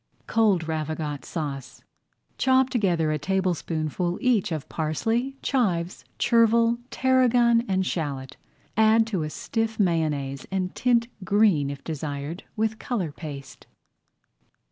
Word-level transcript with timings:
COLD 0.25 0.67
RAVIGOTE 0.67 1.23
SAUCE 1.23 1.83
Chop 2.39 2.71
together 2.71 3.11
a 3.11 3.19
tablespoonful 3.19 4.17
each 4.19 4.51
of 4.51 4.67
parsley, 4.67 5.37
chives, 5.43 6.03
chervil, 6.17 6.79
tarragon, 6.89 7.63
and 7.67 7.85
shallot. 7.85 8.35
Add 8.75 9.05
to 9.05 9.21
a 9.21 9.29
stiff 9.29 9.79
mayonnaise 9.79 10.47
and 10.49 10.73
tint 10.73 11.07
green, 11.23 11.69
if 11.69 11.83
desired, 11.83 12.41
with 12.55 12.79
color 12.79 13.11
paste. 13.11 13.67